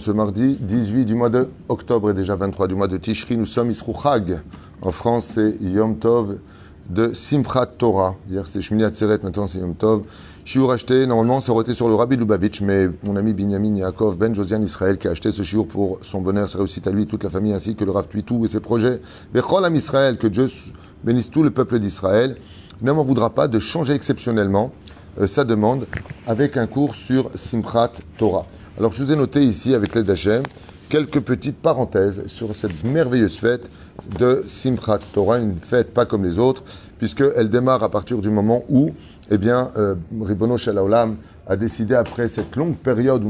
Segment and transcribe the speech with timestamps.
[0.00, 3.46] ce mardi 18 du mois de octobre et déjà 23 du mois de Tishri, nous
[3.46, 4.40] sommes Isrou Chag.
[4.82, 6.38] En France, c'est Yom Tov
[6.88, 8.16] de Simchat Torah.
[8.28, 10.02] Hier, c'était Shmini Atzeret, maintenant c'est Yom Tov.
[10.44, 14.16] Shiur acheté, normalement, ça aurait été sur le Rabbi Lubavitch, mais mon ami Binyamin Yaakov
[14.16, 17.06] Ben Josian Israël qui a acheté ce shiur pour son bonheur, sa réussite à lui,
[17.06, 19.00] toute la famille, ainsi que le Rav Tuitou et ses projets.
[19.32, 20.48] Bechol Am Israël, que Dieu
[21.04, 22.34] bénisse tout le peuple d'Israël,
[22.82, 24.72] ne m'en voudra pas de changer exceptionnellement
[25.26, 25.86] sa demande
[26.26, 28.46] avec un cours sur Simchat Torah.
[28.78, 30.42] Alors, je vous ai noté ici, avec l'aide d'Hachem,
[30.88, 33.70] quelques petites parenthèses sur cette merveilleuse fête
[34.18, 36.64] de Simchat Torah, une fête pas comme les autres,
[36.98, 38.90] puisqu'elle démarre à partir du moment où,
[39.30, 41.16] eh bien, euh, Ribono Shalaolam
[41.46, 43.28] a décidé, après cette longue période où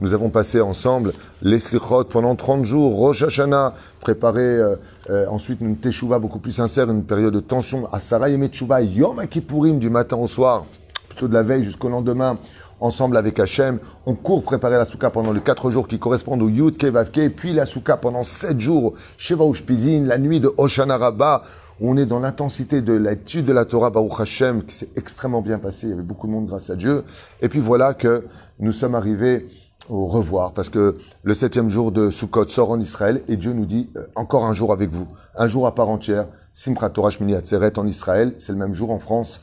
[0.00, 4.76] nous avons, passé ensemble les slichot pendant 30 jours, Rosh Hashanah, préparé euh,
[5.10, 9.26] euh, ensuite une teshuva beaucoup plus sincère, une période de tension, Asara Yom Teshuva, Yom
[9.28, 10.66] Kippourim, du matin au soir,
[11.12, 12.38] plutôt de la veille jusqu'au lendemain,
[12.80, 13.78] ensemble avec Hachem.
[14.06, 17.52] On court préparer la souka pendant les 4 jours qui correspondent au Yud Kevavke, puis
[17.52, 21.42] la souka pendant 7 jours, Sheva Ushpizin, la nuit de Hoshana Rabbah,
[21.80, 25.42] où on est dans l'intensité de l'étude de la Torah, Baruch Hashem, qui s'est extrêmement
[25.42, 25.86] bien passé.
[25.86, 27.04] Il y avait beaucoup de monde grâce à Dieu.
[27.40, 28.24] Et puis voilà que
[28.58, 29.48] nous sommes arrivés
[29.88, 33.66] au revoir, parce que le septième jour de Sukkot sort en Israël, et Dieu nous
[33.66, 37.34] dit, euh, encore un jour avec vous, un jour à part entière, Simchat Torah Shmini
[37.34, 39.40] Atzeret en Israël, c'est le même jour en France,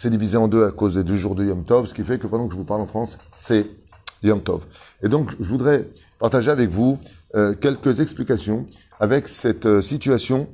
[0.00, 2.18] c'est divisé en deux à cause des deux jours de Yom Tov, ce qui fait
[2.18, 3.66] que pendant que je vous parle en France, c'est
[4.22, 4.64] Yom Tov.
[5.02, 6.98] Et donc, je voudrais partager avec vous
[7.34, 8.64] euh, quelques explications
[8.98, 10.48] avec cette euh, situation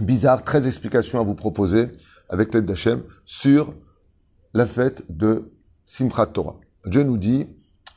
[0.00, 1.92] bizarre, 13 explications à vous proposer
[2.28, 3.72] avec l'aide d'Hachem sur
[4.52, 5.52] la fête de
[5.84, 6.56] Simchat Torah.
[6.86, 7.46] Dieu nous dit,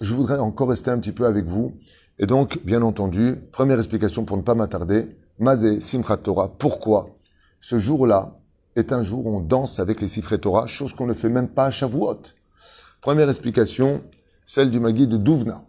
[0.02, 1.80] je voudrais encore rester un petit peu avec vous.
[2.20, 6.54] Et donc, bien entendu, première explication pour ne pas m'attarder, Mazé Simchat Torah.
[6.60, 7.16] Pourquoi
[7.60, 8.36] ce jour-là
[8.80, 11.50] est un jour où on danse avec les Sifré Torah, chose qu'on ne fait même
[11.50, 12.22] pas à Shavuot.
[13.02, 14.02] Première explication,
[14.46, 15.64] celle du Magui de Douvna.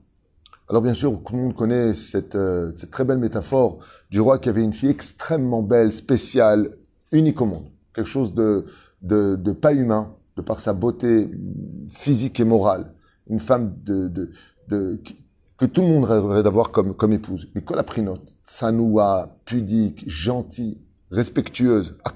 [0.69, 4.39] Alors bien sûr, tout le monde connaît cette, euh, cette, très belle métaphore du roi
[4.39, 6.77] qui avait une fille extrêmement belle, spéciale,
[7.11, 7.67] unique au monde.
[7.93, 8.65] Quelque chose de,
[9.61, 11.29] pas humain, de par sa beauté
[11.89, 12.95] physique et morale.
[13.29, 13.75] Une femme
[15.61, 17.49] que tout le monde rêverait d'avoir comme, épouse.
[17.55, 18.35] Mais qu'elle a pris note.
[18.45, 20.79] Sanoua, pudique, gentille,
[21.11, 22.11] respectueuse, à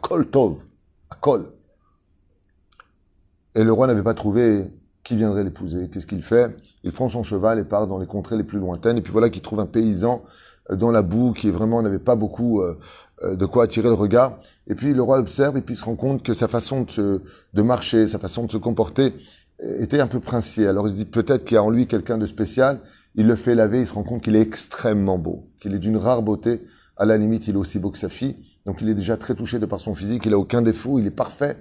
[3.55, 4.71] Et le roi n'avait pas trouvé
[5.05, 5.89] qui viendrait l'épouser.
[5.91, 6.57] Qu'est-ce qu'il fait?
[6.83, 8.97] Il prend son cheval et part dans les contrées les plus lointaines.
[8.97, 10.23] Et puis voilà qu'il trouve un paysan
[10.71, 12.79] dans la boue qui vraiment n'avait pas beaucoup euh,
[13.23, 14.39] de quoi attirer le regard.
[14.67, 17.23] Et puis le roi l'observe et puis il se rend compte que sa façon de,
[17.53, 19.15] de marcher, sa façon de se comporter
[19.63, 20.67] était un peu princier.
[20.67, 22.81] Alors il se dit peut-être qu'il y a en lui quelqu'un de spécial.
[23.15, 25.97] Il le fait laver, il se rend compte qu'il est extrêmement beau, qu'il est d'une
[25.97, 26.63] rare beauté.
[26.97, 28.37] À la limite, il est aussi beau que sa fille.
[28.67, 31.07] Donc il est déjà très touché de par son physique, il a aucun défaut, il
[31.07, 31.59] est parfait.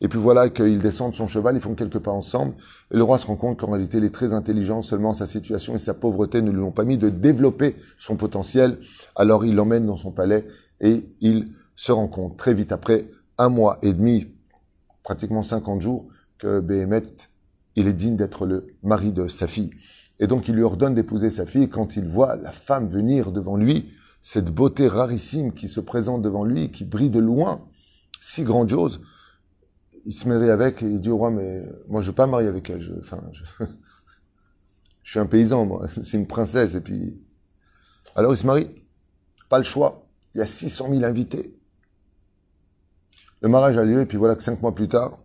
[0.00, 2.54] Et puis voilà qu'il descend de son cheval, ils font quelques pas ensemble.
[2.92, 5.76] Et le roi se rend compte qu'en réalité, il est très intelligent, seulement sa situation
[5.76, 8.78] et sa pauvreté ne lui ont pas mis de développer son potentiel.
[9.16, 10.46] Alors il l'emmène dans son palais
[10.80, 14.28] et il se rend compte très vite, après un mois et demi,
[15.02, 16.06] pratiquement 50 jours,
[16.38, 17.02] que Béhémet,
[17.76, 19.70] il est digne d'être le mari de sa fille.
[20.20, 21.68] Et donc il lui ordonne d'épouser sa fille.
[21.68, 23.90] Quand il voit la femme venir devant lui,
[24.26, 27.68] cette beauté rarissime qui se présente devant lui, qui brille de loin,
[28.22, 29.02] si grandiose,
[30.06, 32.48] il se marie avec et il dit au roi, mais moi je veux pas marier
[32.48, 32.80] avec elle.
[32.80, 33.44] Je, enfin, je
[35.04, 35.88] suis un paysan, moi.
[36.02, 36.74] C'est une princesse.
[36.74, 37.20] Et puis,
[38.16, 38.70] alors il se marie.
[39.50, 40.06] Pas le choix.
[40.34, 41.52] Il y a 600 000 invités.
[43.42, 45.18] Le mariage a lieu et puis voilà que cinq mois plus tard,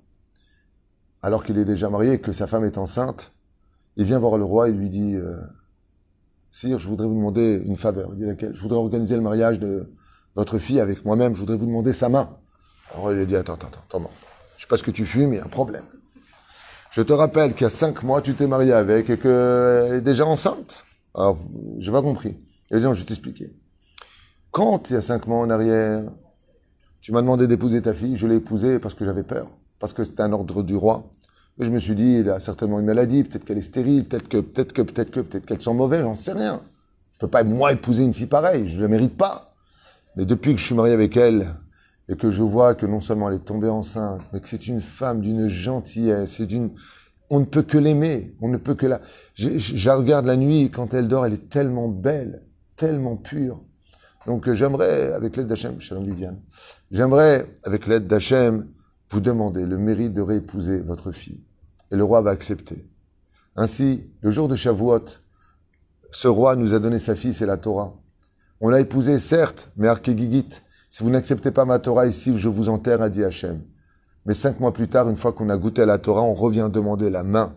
[1.22, 3.32] alors qu'il est déjà marié et que sa femme est enceinte,
[3.96, 5.40] il vient voir le roi et lui dit, euh,
[6.64, 8.12] Je voudrais vous demander une faveur.
[8.18, 9.92] Je voudrais organiser le mariage de
[10.36, 11.34] votre fille avec moi-même.
[11.36, 12.38] Je voudrais vous demander sa main.
[12.94, 14.12] Alors il lui dit, attends, attends, attends, attends.
[14.58, 15.86] Je sais pas ce que tu fumes, il y a un problème.
[16.92, 20.02] Je te rappelle qu'il y a cinq mois, tu t'es marié avec et qu'elle est
[20.02, 20.84] déjà enceinte.
[21.16, 21.38] Alors,
[21.78, 22.36] j'ai pas compris.
[22.70, 23.56] Il a dit, non, je vais t'expliquer.
[24.52, 26.04] Quand, il y a cinq mois en arrière,
[27.00, 29.48] tu m'as demandé d'épouser ta fille, je l'ai épousée parce que j'avais peur,
[29.80, 31.10] parce que c'était un ordre du roi.
[31.60, 34.30] Et je me suis dit, il a certainement une maladie, peut-être qu'elle est stérile, peut-être
[34.30, 36.62] que, peut-être que, peut-être que, peut-être qu'elle sent mauvais, j'en sais rien.
[37.14, 39.54] Je peux pas, moi, épouser une fille pareille, je ne la mérite pas.
[40.16, 41.54] Mais depuis que je suis marié avec elle,
[42.08, 44.82] et que je vois que non seulement elle est tombée enceinte, mais que c'est une
[44.82, 46.72] femme d'une gentillesse, c'est d'une,
[47.30, 49.02] on ne peut que l'aimer, on ne peut que la,
[49.36, 52.42] je, regarde la nuit, quand elle dort, elle est tellement belle,
[52.78, 53.62] tellement pure.
[54.26, 56.40] Donc, j'aimerais, avec l'aide d'Hachem, Shalom Viviane,
[56.90, 58.68] j'aimerais, avec l'aide d'Hachem,
[59.12, 61.44] vous demander le mérite de réépouser votre fille.
[61.92, 62.88] Et le roi va accepter.
[63.56, 65.06] Ainsi, le jour de Shavuot,
[66.12, 67.94] ce roi nous a donné sa fille, c'est la Torah.
[68.62, 70.50] On l'a épousée, certes, mais Arkegigit,
[70.90, 73.62] si vous n'acceptez pas ma Torah ici, je vous enterre, a dit Hachem.
[74.26, 76.70] Mais cinq mois plus tard, une fois qu'on a goûté à la Torah, on revient
[76.72, 77.54] demander la main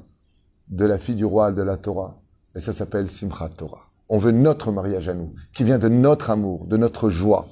[0.69, 2.20] de la fille du roi de la Torah.
[2.55, 3.90] Et ça s'appelle Simchat Torah.
[4.08, 7.46] On veut notre mariage à nous, qui vient de notre amour, de notre joie.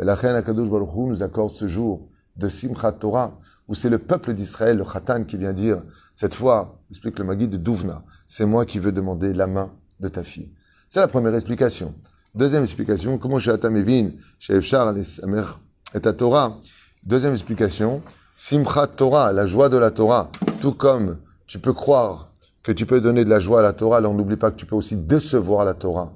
[0.00, 3.38] Et la reine Akadosh nous accorde ce jour de Simchat Torah,
[3.72, 5.82] où c'est le peuple d'Israël, le Khatan, qui vient dire,
[6.14, 10.08] cette fois, explique le Magui de Douvna, c'est moi qui veux demander la main de
[10.08, 10.52] ta fille.
[10.90, 11.94] C'est la première explication.
[12.34, 14.10] Deuxième explication, comment Shatamevin,
[14.46, 16.58] Efshar et ta Torah.
[17.02, 18.02] Deuxième explication,
[18.36, 20.30] Simchat Torah, la joie de la Torah,
[20.60, 21.16] tout comme
[21.46, 22.30] tu peux croire
[22.62, 24.66] que tu peux donner de la joie à la Torah, alors n'oublie pas que tu
[24.66, 26.12] peux aussi décevoir la Torah.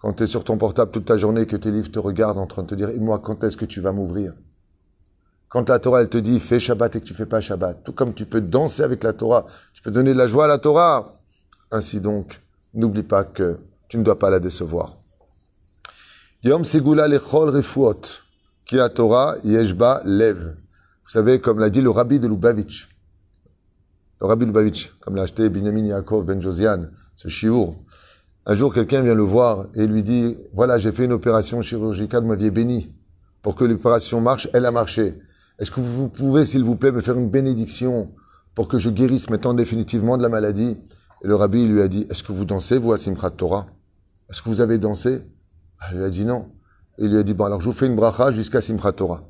[0.00, 2.48] Quand tu es sur ton portable toute ta journée que tes livres te regardent en
[2.48, 4.32] train de te dire, et moi, quand est-ce que tu vas m'ouvrir?
[5.50, 7.92] Quand la Torah, elle te dit, fais Shabbat et que tu fais pas Shabbat, tout
[7.92, 10.58] comme tu peux danser avec la Torah, tu peux donner de la joie à la
[10.58, 11.12] Torah.
[11.72, 12.40] Ainsi donc,
[12.72, 13.58] n'oublie pas que
[13.88, 14.96] tu ne dois pas la décevoir.
[16.44, 18.00] Yom Segula Lechol Refuot,
[18.64, 20.54] qui a Torah, Yeshba Lev.
[21.04, 22.88] Vous savez, comme l'a dit le rabbi de Lubavitch,
[24.20, 26.86] le rabbi Lubavitch, comme l'a acheté Binyamin Yaakov Ben Josian,
[27.16, 27.74] ce chiour.
[28.46, 32.22] Un jour, quelqu'un vient le voir et lui dit, voilà, j'ai fait une opération chirurgicale,
[32.22, 32.94] vous m'aviez béni.
[33.42, 35.18] Pour que l'opération marche, elle a marché.
[35.60, 38.10] Est-ce que vous pouvez, s'il vous plaît, me faire une bénédiction
[38.54, 40.78] pour que je guérisse maintenant définitivement de la maladie?
[41.22, 43.66] Et le rabbi lui a dit, est-ce que vous dansez, vous, à Simchat Torah?
[44.30, 45.22] Est-ce que vous avez dansé?
[45.88, 46.50] Elle lui a dit non.
[46.98, 49.22] Il lui a dit, bon, alors je vous fais une bracha jusqu'à Simchat Torah.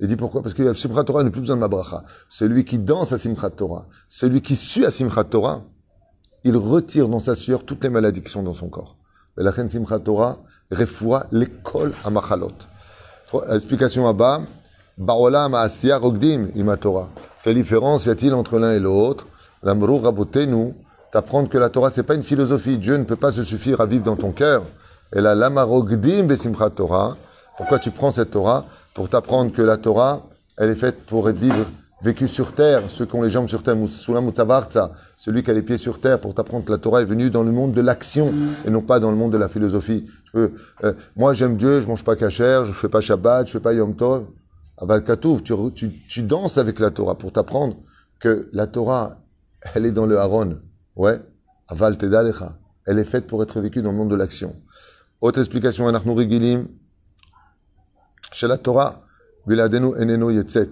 [0.00, 0.42] Il dit pourquoi?
[0.42, 2.04] Parce que Simchat Torah n'a plus besoin de ma bracha.
[2.28, 5.62] Celui qui danse à Simchat Torah, celui qui suit à Simchat Torah,
[6.42, 8.98] il retire dans sa sueur toutes les maladies qui sont dans son corps.
[9.38, 12.52] La reine Simchat Torah refoua l'école à Machalot.
[13.50, 14.42] Explication à bas.
[14.96, 17.08] Baolam Asiya Rogdim ima Torah.
[17.42, 19.26] Quelle différence y a-t-il entre l'un et l'autre?
[19.64, 20.00] L'amrou
[20.46, 20.74] nous
[21.10, 22.78] t'apprendre que la Torah c'est pas une philosophie.
[22.78, 24.62] Dieu ne peut pas se suffire à vivre dans ton cœur.
[25.12, 27.16] Et la lama Rogdim besimchat Torah.
[27.56, 28.64] Pourquoi tu prends cette Torah?
[28.94, 30.22] Pour t'apprendre que la Torah,
[30.56, 31.40] elle est faite pour être
[32.02, 33.76] vécue sur terre, ceux qui ont les jambes sur terre,
[35.16, 37.42] celui qui a les pieds sur terre, pour t'apprendre que la Torah est venue dans
[37.42, 38.32] le monde de l'action
[38.64, 40.06] et non pas dans le monde de la philosophie.
[40.36, 40.50] Euh,
[41.16, 43.96] moi, j'aime Dieu, je mange pas cachère, je fais pas Shabbat, je fais pas Yom
[43.96, 44.26] Tov.
[44.76, 47.76] Aval tu, tu, tu, danses avec la Torah pour t'apprendre
[48.18, 49.18] que la Torah,
[49.74, 50.60] elle est dans le Haron.
[50.96, 51.20] Ouais.
[51.68, 52.58] Aval Tedalecha.
[52.86, 54.56] Elle est faite pour être vécue dans le monde de l'action.
[55.20, 56.68] Autre explication, Anachnu Gilim,
[58.32, 59.02] chez la Torah,
[59.48, 60.70] Eneno Yetzet,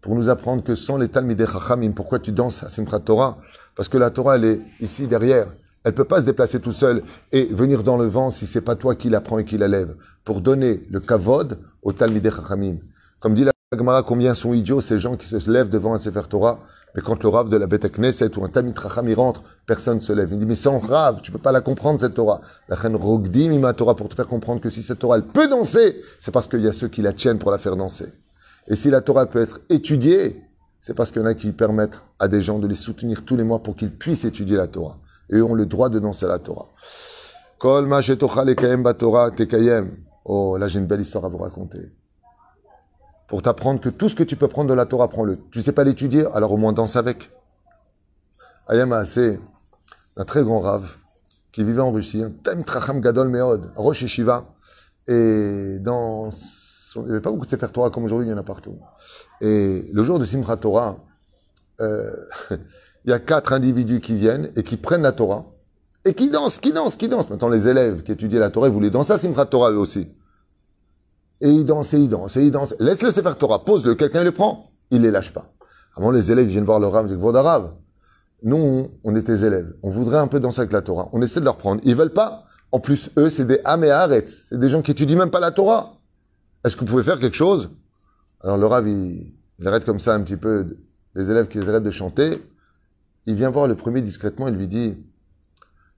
[0.00, 3.38] pour nous apprendre que sans les Talmidei Chachamim, pourquoi tu danses à Simchat Torah?
[3.76, 5.52] Parce que la Torah, elle est ici derrière.
[5.84, 7.02] Elle peut pas se déplacer tout seul
[7.32, 9.68] et venir dans le vent si c'est pas toi qui la prends et qui la
[9.68, 9.96] lève.
[10.24, 12.78] Pour donner le kavod au Talmidei Chachamim.
[13.22, 16.22] Comme dit la Gemara, combien sont idiots ces gens qui se lèvent devant un Sefer
[16.28, 16.58] Torah
[16.94, 19.96] mais quand le Rav de la Beth Knesset ou un Tamit Racham y rentre, personne
[19.96, 20.28] ne se lève.
[20.30, 22.42] Il dit, mais sans Rav, tu peux pas la comprendre, cette Torah.
[22.68, 25.48] La reine Rogdim, il Torah pour te faire comprendre que si cette Torah, elle peut
[25.48, 28.12] danser, c'est parce qu'il y a ceux qui la tiennent pour la faire danser.
[28.68, 30.42] Et si la Torah peut être étudiée,
[30.80, 33.36] c'est parce qu'il y en a qui permettent à des gens de les soutenir tous
[33.36, 34.98] les mois pour qu'ils puissent étudier la Torah.
[35.30, 36.66] Et eux ont le droit de danser la Torah.
[37.58, 37.88] Kol
[40.24, 41.90] Oh, là j'ai une belle histoire à vous raconter
[43.32, 45.38] pour t'apprendre que tout ce que tu peux prendre de la Torah, prends-le.
[45.50, 47.30] Tu ne sais pas l'étudier, alors au moins danse avec.
[48.68, 49.40] Ayama c'est
[50.18, 50.98] un très grand rave
[51.50, 54.44] qui vivait en Russie, un Tamit Racham Gadol Meod, Rosh Shiva.
[55.08, 56.28] Et dans.
[56.96, 58.78] Il n'y avait pas beaucoup de Sefer Torah comme aujourd'hui, il y en a partout.
[59.40, 60.98] Et le jour de Simchat Torah,
[61.80, 62.14] euh,
[62.50, 65.46] il y a quatre individus qui viennent et qui prennent la Torah
[66.04, 67.30] et qui dansent, qui dansent, qui dansent.
[67.30, 70.06] Maintenant, les élèves qui étudiaient la Torah, ils voulaient danser à Torah eux aussi.
[71.42, 72.74] Et il danse, et il danse, et il danse.
[72.78, 75.52] Laisse-le se faire Torah, pose-le, quelqu'un le prend, il les lâche pas.
[75.96, 77.70] Avant, les élèves viennent voir le Rav, ils disent.
[78.44, 79.74] Nous, on est tes élèves.
[79.82, 81.08] On voudrait un peu danser avec la Torah.
[81.12, 81.80] On essaie de leur prendre.
[81.84, 82.44] Ils veulent pas.
[82.72, 84.24] En plus, eux, c'est des Améharet.
[84.26, 85.98] C'est des gens qui étudient même pas la Torah.
[86.64, 87.70] Est-ce que vous pouvez faire quelque chose?
[88.40, 89.34] Alors, le Rav, il,
[89.64, 90.76] arrête comme ça un petit peu
[91.14, 92.42] les élèves qui arrêtent de chanter.
[93.26, 94.96] Il vient voir le premier discrètement, il lui dit,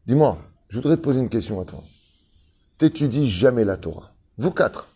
[0.06, 1.82] dis-moi, je voudrais te poser une question à toi.
[2.76, 4.12] T'étudies jamais la Torah.
[4.36, 4.88] Vous quatre.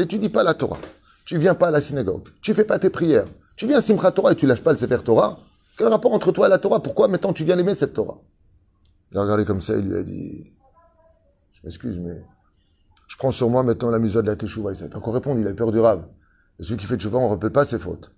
[0.00, 0.78] T'étudies pas la Torah.
[1.26, 2.22] Tu viens pas à la synagogue.
[2.40, 3.26] Tu fais pas tes prières.
[3.54, 5.38] Tu viens à Simchat Torah et tu lâches pas le Sefer Torah.
[5.76, 6.82] Quel rapport entre toi et la Torah?
[6.82, 8.16] Pourquoi maintenant tu viens l'aimer cette Torah?
[9.12, 10.54] Il a regardé comme ça, il lui a dit
[11.52, 12.24] Je m'excuse, mais
[13.08, 14.72] je prends sur moi maintenant la misère de la Teshuvah.
[14.72, 16.02] Il savait pas quoi répondre, il avait peur du Rav.
[16.58, 18.10] Et celui qui fait Teshuvah, on ne rappelle pas ses fautes.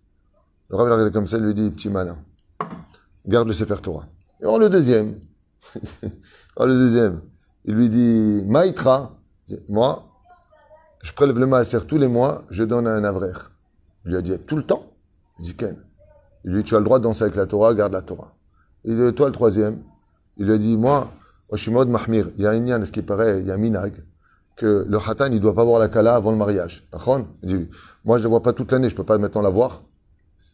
[0.68, 2.16] Le Rav, il a regardé comme ça, il lui dit Petit malin,
[3.26, 4.06] garde le Sefer Torah.
[4.40, 5.18] Et on le deuxième.
[6.56, 7.22] on le deuxième.
[7.64, 9.18] Il lui dit Maïtra.
[9.68, 10.11] Moi,
[11.02, 13.32] je prélève le maaser tous les mois, je donne à un avrer.
[14.04, 14.92] Il lui a dit, tout le temps?
[15.38, 15.76] Il dit, Ken.
[16.44, 18.34] Il lui dit, tu as le droit de danser avec la Torah, garde la Torah.
[18.84, 19.82] Il dit, toi le troisième
[20.38, 21.12] Il lui a dit, moi,
[21.68, 22.30] mode mahmir.
[22.36, 24.02] Il y a une ce qui paraît, il y a minag,
[24.56, 26.88] que le hatan, il doit pas voir la kala avant le mariage.
[27.42, 27.68] Il dit,
[28.04, 29.82] moi je ne la vois pas toute l'année, je peux pas maintenant la voir.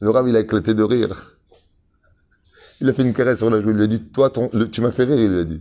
[0.01, 1.37] Le Rav, il a éclaté de rire.
[2.81, 3.71] Il a fait une caresse sur la joue.
[3.71, 5.61] Il lui a dit, toi, ton, tu m'as fait rire, il lui a dit.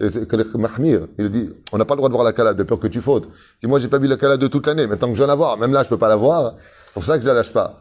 [0.00, 3.00] Il dit, on n'a pas le droit de voir la cala de peur que tu
[3.00, 3.28] fautes.
[3.60, 4.86] Dit, moi, j'ai pas vu la cala de toute l'année.
[4.86, 6.54] Maintenant que je viens la voir, même là, je peux pas la voir.
[6.86, 7.80] C'est pour ça que je la lâche pas.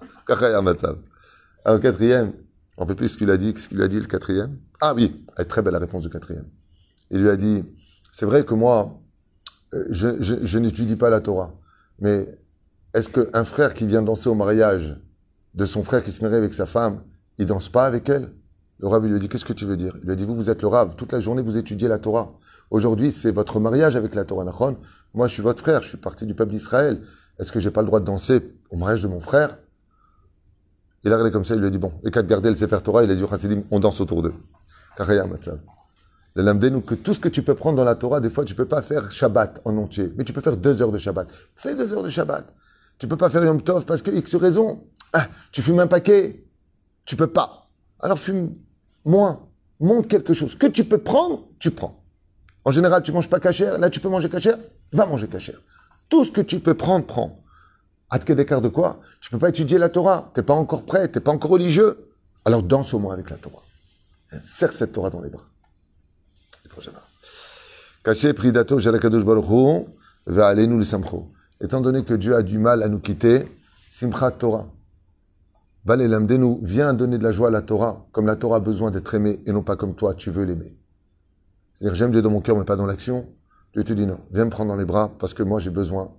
[1.66, 2.34] Alors, quatrième,
[2.78, 4.58] on peut plus ce qu'il a dit, ce qu'il a dit le quatrième?
[4.82, 6.46] Ah oui, elle est très belle la réponse du quatrième.
[7.12, 7.64] Il lui a dit,
[8.12, 9.00] c'est vrai que moi,
[9.74, 11.54] euh, je, je, je n'étudie pas la Torah,
[12.00, 12.38] mais
[12.94, 14.98] est-ce qu'un frère qui vient danser au mariage
[15.54, 17.02] de son frère qui se marie avec sa femme,
[17.38, 18.32] il danse pas avec elle?
[18.80, 19.94] Le Rav lui dit, qu'est-ce que tu veux dire?
[19.98, 21.98] Il lui a dit, vous, vous êtes le Rav, toute la journée vous étudiez la
[21.98, 22.34] Torah.
[22.70, 24.46] Aujourd'hui, c'est votre mariage avec la Torah.
[25.14, 27.02] Moi, je suis votre frère, je suis parti du peuple d'Israël.
[27.40, 29.58] Est-ce que j'ai pas le droit de danser au mariage de mon frère?
[31.04, 32.80] Il a regardé comme ça, il lui a dit, bon, et qu'à garder le Sefer
[32.84, 33.24] Torah, il a dit
[33.72, 34.34] on danse autour d'eux.
[36.70, 38.66] nous que tout ce que tu peux prendre dans la Torah, des fois, tu peux
[38.66, 41.28] pas faire Shabbat en entier, mais tu peux faire deux heures de Shabbat.
[41.56, 42.54] Fais deux heures de Shabbat.
[43.00, 44.84] Tu peux pas faire Yom Tov parce que X raison.
[45.14, 46.46] Ah, tu fumes un paquet.
[47.06, 47.70] Tu peux pas.
[48.00, 48.56] Alors fume
[49.06, 49.42] moins.
[49.80, 50.56] Monte quelque chose.
[50.56, 52.04] Que tu peux prendre, tu prends.
[52.66, 53.78] En général, tu manges pas cachère.
[53.78, 54.58] Là, tu peux manger cachère.
[54.92, 55.62] Va manger cachère.
[56.10, 57.44] Tout ce que tu peux prendre, prends.
[58.10, 59.02] À d'écart de quoi?
[59.22, 60.32] Tu peux pas étudier la Torah.
[60.34, 61.08] T'es pas encore prêt.
[61.08, 62.10] T'es pas encore religieux.
[62.46, 63.64] Alors danse au moins avec la Torah.
[64.44, 65.46] Serre cette Torah dans les bras.
[68.04, 69.86] Caché, pridato, jalakadosh baruch
[70.26, 73.46] va aller nous le samcho étant donné que Dieu a du mal à nous quitter,
[73.90, 74.68] Simchat Torah.
[75.96, 79.14] Nous viens donner de la joie à la Torah, comme la Torah a besoin d'être
[79.14, 80.78] aimée et non pas comme toi, tu veux l'aimer.
[81.78, 83.28] C'est-à-dire, j'aime Dieu dans mon cœur, mais pas dans l'action.
[83.74, 86.10] Dieu te dit non, viens me prendre dans les bras parce que moi j'ai besoin.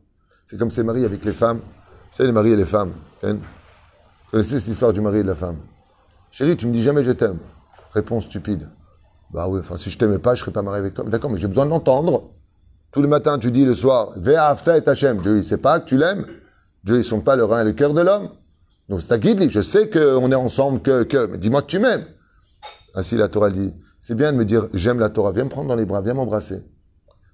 [0.47, 1.59] C'est comme ces maris avec les femmes.
[1.59, 2.93] Vous savez, les maris et les femmes.
[3.23, 5.57] Hein Vous connaissez cette histoire du mari et de la femme?
[6.31, 7.39] Chérie, tu me dis jamais je t'aime.
[7.93, 8.69] Réponse stupide.
[9.31, 11.05] Bah oui, enfin, si je t'aimais pas, je serais pas marié avec toi.
[11.05, 12.31] D'accord, mais j'ai besoin de l'entendre.
[12.93, 15.19] Tous les matins, tu dis le soir, Ve'afta et Hachem.
[15.19, 16.25] Dieu, il sait pas que tu l'aimes.
[16.85, 18.29] Dieu, ils sont pas le rein et le cœur de l'homme.
[18.89, 22.07] Donc, c'est Je sais qu'on est ensemble, que, que, mais dis-moi que tu m'aimes.
[22.95, 25.69] Ainsi, la Torah dit, c'est bien de me dire, j'aime la Torah, viens me prendre
[25.69, 26.63] dans les bras, viens m'embrasser.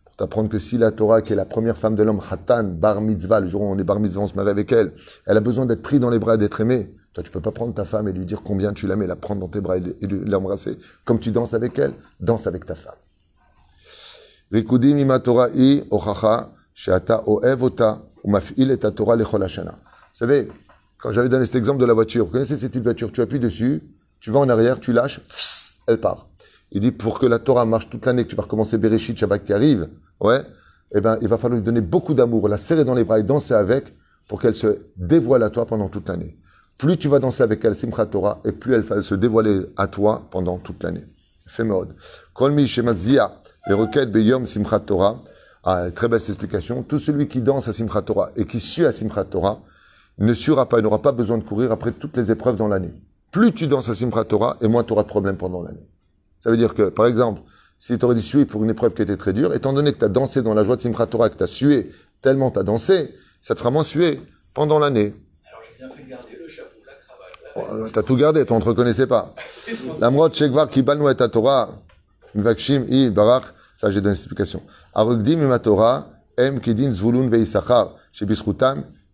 [0.05, 3.01] Pour t'apprendre que si la Torah, qui est la première femme de l'homme, Hatan, Bar
[3.01, 4.93] Mitzvah, le jour où on est Bar Mitzvah, on se marie avec elle,
[5.27, 6.95] elle a besoin d'être prise dans les bras d'être aimée.
[7.13, 9.15] Toi, tu peux pas prendre ta femme et lui dire combien tu l'aimes et la
[9.15, 10.77] prendre dans tes bras et l'embrasser.
[11.05, 12.95] Comme tu danses avec elle, danse avec ta femme.
[14.51, 15.21] Rikudim ima
[15.55, 19.73] i ochacha sheata oevota umafil et Torah Vous
[20.13, 20.49] savez,
[21.05, 23.39] quand j'avais donné cet exemple de la voiture, vous connaissez cette petite voiture, tu appuies
[23.39, 23.83] dessus,
[24.21, 25.21] tu vas en arrière, tu lâches,
[25.87, 26.29] elle part.
[26.73, 29.45] Il dit pour que la Torah marche toute l'année, que tu vas recommencer Bereshit Shabbat
[29.45, 30.41] qui arrive, ouais,
[30.95, 33.23] eh ben, il va falloir lui donner beaucoup d'amour, la serrer dans les bras et
[33.23, 33.95] danser avec
[34.29, 36.39] pour qu'elle se dévoile à toi pendant toute l'année.
[36.79, 39.89] Plus tu vas danser avec elle, Simchat Torah, et plus elle va se dévoiler à
[39.89, 41.05] toi pendant toute l'année.
[41.47, 41.95] Fais mode.
[42.33, 45.21] Kol mi shemazia les requêtes Beyom Simchat Torah.
[45.65, 46.83] Ah, très belle explication.
[46.83, 49.61] Tout celui qui danse à Simchat Torah et qui suit à Simchat Torah
[50.19, 52.93] ne suera pas, il n'aura pas besoin de courir après toutes les épreuves dans l'année.
[53.31, 55.89] Plus tu danses à Simchat Torah, et moins tu auras de problèmes pendant l'année.
[56.41, 57.41] Ça veut dire que, par exemple,
[57.79, 59.99] si tu aurais dû suer pour une épreuve qui était très dure, étant donné que
[59.99, 61.91] tu as dansé dans la joie de Simchat Torah, que tu as sué
[62.23, 64.21] tellement tu as dansé, ça te fera moins suer
[64.55, 65.15] pendant l'année.
[65.47, 67.83] Alors j'ai bien fait garder le chapeau, la cravate.
[67.85, 69.35] Oh, tu as tout gardé, on ne te reconnaissait pas.
[70.01, 71.69] La mrot Shekvar qui et ta Torah,
[72.35, 73.45] Mvakshim i Barach,
[73.77, 74.63] ça, j'ai donné l'explication.
[74.95, 78.27] Arugdim Torah, em kedin zvulun ve'isachar, chez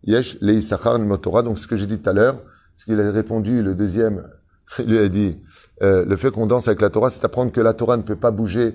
[0.04, 1.42] Yesh le'isachar Torah.
[1.42, 2.36] Donc, ce que j'ai dit tout à l'heure,
[2.76, 4.26] ce qu'il a répondu, le deuxième,
[4.78, 5.38] il lui a dit,
[5.82, 8.16] euh, le fait qu'on danse avec la Torah, c'est apprendre que la Torah ne peut
[8.16, 8.74] pas bouger.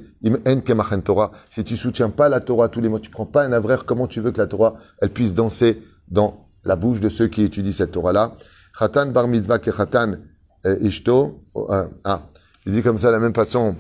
[1.03, 1.32] Torah.
[1.50, 4.08] Si tu soutiens pas la Torah tous les mois, tu prends pas un avraire, comment
[4.08, 7.72] tu veux que la Torah, elle puisse danser dans la bouche de ceux qui étudient
[7.72, 8.34] cette Torah-là?
[8.77, 10.15] Khatan bar mitzvah ke khatan
[10.65, 11.44] euh, ishto.
[11.55, 12.22] Euh, ah,
[12.65, 13.75] il dit comme ça, de la même façon,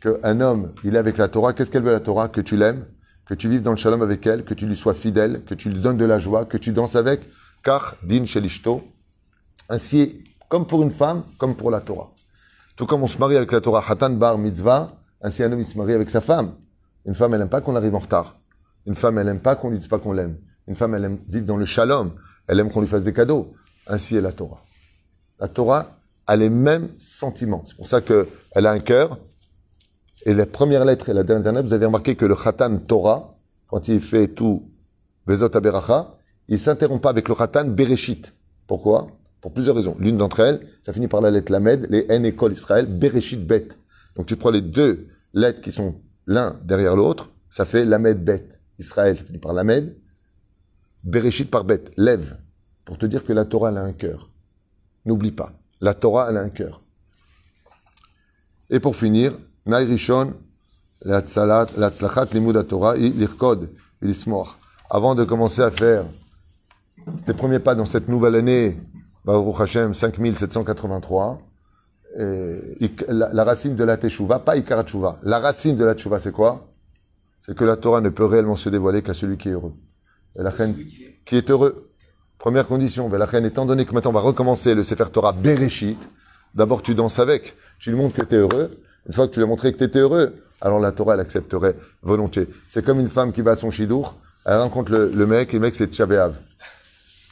[0.00, 2.28] qu'un homme, il est avec la Torah, qu'est-ce qu'elle veut la Torah?
[2.28, 2.84] Que tu l'aimes,
[3.26, 5.70] que tu vives dans le shalom avec elle, que tu lui sois fidèle, que tu
[5.70, 7.20] lui donnes de la joie, que tu danses avec,
[7.62, 8.82] car din shelishto.
[9.68, 12.10] Ainsi, comme pour une femme, comme pour la Torah.
[12.76, 15.66] Tout comme on se marie avec la Torah, hatan bar mitzvah, ainsi un homme il
[15.66, 16.54] se marie avec sa femme.
[17.06, 18.38] Une femme, elle n'aime pas qu'on arrive en retard.
[18.86, 20.38] Une femme, elle n'aime pas qu'on lui dise pas qu'on l'aime.
[20.66, 22.12] Une femme, elle aime vivre dans le shalom.
[22.46, 23.54] Elle aime qu'on lui fasse des cadeaux.
[23.86, 24.62] Ainsi est la Torah.
[25.38, 27.64] La Torah a les mêmes sentiments.
[27.66, 29.18] C'est pour ça qu'elle a un cœur,
[30.24, 33.30] et la première lettre et la dernière lettre, vous avez remarqué que le Khatan Torah,
[33.66, 34.70] quand il fait tout
[35.26, 36.16] Bezot Aberacha,
[36.48, 38.32] il s'interrompt pas avec le Khatan Bereshit.
[38.66, 39.08] Pourquoi?
[39.40, 39.96] Pour plusieurs raisons.
[39.98, 43.68] L'une d'entre elles, ça finit par la lettre Lamed, les N école Israël, Bereshit Bet.
[44.16, 48.48] Donc tu prends les deux lettres qui sont l'un derrière l'autre, ça fait Lamed Bet.
[48.78, 49.94] Israël, ça finit par Lamed.
[51.02, 52.38] Bereshit par Bet, lève.
[52.84, 54.30] Pour te dire que la Torah, elle a un cœur.
[55.04, 55.52] N'oublie pas.
[55.80, 56.82] La Torah, elle a un cœur.
[58.70, 60.34] Et pour finir, Naï Rishon,
[61.02, 63.70] l'Atzlachat Limud Torah, l'Irkod,
[64.02, 64.58] l'Ismor.
[64.90, 66.04] Avant de commencer à faire
[67.24, 68.78] tes premiers pas dans cette nouvelle année
[69.24, 71.40] Baruch Hashem 5783.
[72.18, 74.84] Et la, la racine de la teshuva, pas Ikara.
[75.22, 76.68] La racine de la teshuva, c'est quoi?
[77.40, 79.74] C'est que la Torah ne peut réellement se dévoiler qu'à celui qui est heureux.
[80.38, 80.76] Et la reine
[81.24, 81.90] qui est heureux.
[82.38, 83.08] Première condition.
[83.08, 86.08] Mais la reine, étant donné que maintenant on va recommencer le Sefer Torah Bereshit,
[86.54, 88.78] d'abord tu danses avec, tu lui montres que tu es heureux.
[89.06, 91.20] Une fois que tu lui as montré que tu étais heureux, alors la Torah, elle
[91.20, 92.48] accepterait volontiers.
[92.68, 95.60] C'est comme une femme qui va à son chidour, elle rencontre le, mec, et le
[95.60, 96.34] mec c'est Tchabéav.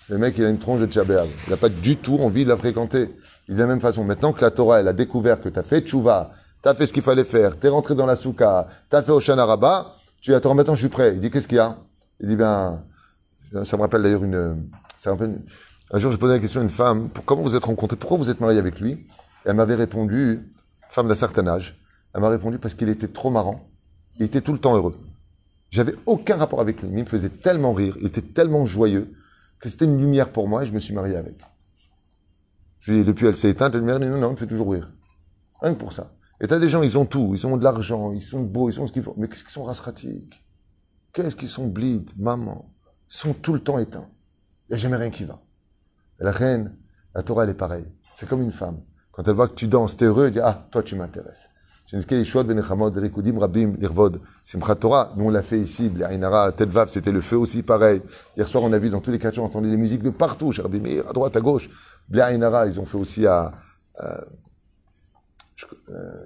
[0.08, 1.28] Le mec, il a une tronche de Tchabéav.
[1.46, 3.08] Il n'a pas du tout envie de la fréquenter.
[3.48, 4.04] Il de la même façon.
[4.04, 6.86] Maintenant que la Torah, elle a découvert que tu as fait tchouva, tu as fait
[6.86, 9.96] ce qu'il fallait faire, tu es rentré dans la souka, tu as fait Oshana Rabbah,
[10.20, 11.12] tu dis, attends, maintenant je suis prêt.
[11.14, 11.76] Il dit, qu'est-ce qu'il y a?
[12.20, 12.82] Il dit, ben,
[13.64, 15.40] ça me rappelle d'ailleurs une, ça me rappelle,
[15.90, 18.30] un jour, je posais la question à une femme, comment vous êtes rencontrés, pourquoi vous
[18.30, 19.04] êtes marié avec lui?
[19.44, 20.40] Elle m'avait répondu,
[20.92, 21.80] femme d'un certain âge,
[22.14, 23.68] elle m'a répondu parce qu'il était trop marrant,
[24.16, 24.98] il était tout le temps heureux.
[25.70, 29.14] J'avais aucun rapport avec lui, mais il me faisait tellement rire, il était tellement joyeux,
[29.58, 31.40] que c'était une lumière pour moi et je me suis marié avec.
[32.80, 34.46] Je lui ai dit, depuis elle s'est éteinte, elle dit, non, non, elle me fait
[34.46, 34.92] toujours rire.
[35.62, 36.12] Rien que pour ça.
[36.40, 38.74] Et t'as des gens, ils ont tout, ils ont de l'argent, ils sont beaux, ils
[38.74, 39.14] sont ce qu'ils font.
[39.16, 40.44] Mais qu'est-ce qu'ils sont rasratiques
[41.14, 42.66] Qu'est-ce qu'ils sont bleed, maman?
[43.08, 44.10] Ils sont tout le temps éteints.
[44.68, 45.40] Il n'y a jamais rien qui va.
[46.18, 46.76] La reine,
[47.14, 47.86] la Torah, elle est pareille.
[48.14, 48.80] C'est comme une femme.
[49.12, 51.48] Quand elle voit que tu danses, t'es heureux, elle dit, ah, toi, tu m'intéresses.
[51.92, 52.00] Ben.
[55.16, 58.00] Nous on l'a fait ici, Blainara, Telvav, c'était le feu aussi pareil.
[58.34, 60.52] Hier soir on a vu dans tous les quartiers, on entendait des musiques de partout,
[60.70, 61.68] Meir, à droite, à gauche.
[62.08, 63.52] Blainara, ils ont fait aussi à
[64.02, 64.20] euh,
[65.90, 66.24] euh,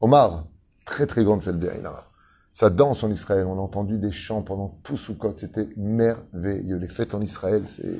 [0.00, 0.46] Omar,
[0.86, 2.04] très très grande fête Blainara.
[2.50, 6.78] Ça danse en Israël, on a entendu des chants pendant tout Sukkot, c'était merveilleux.
[6.78, 7.98] Les fêtes en Israël, c'est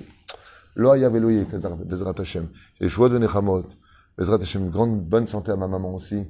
[0.74, 0.94] Lo
[1.84, 2.48] Bezrat Hashem.
[2.86, 3.66] Shouad ben Echamot,
[4.16, 6.25] Bezrat Hashem, grande bonne santé à ma maman aussi.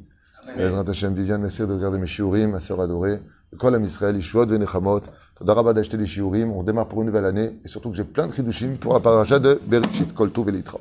[0.56, 3.20] Bezrat Hashem, Viviane, merci de regarder mes shiurim, ma sœur adorée.
[3.58, 5.02] Kol Am Israël, Yishuot Venechamot.
[5.36, 6.50] Toda d'acheter les shiurim.
[6.50, 7.60] On démarre pour une nouvelle année.
[7.64, 10.80] Et surtout que j'ai plein de chidushim pour la paracha de Bereshit Kolto Velitraot.